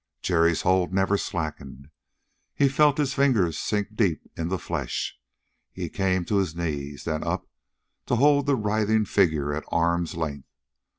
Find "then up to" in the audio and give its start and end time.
7.03-8.15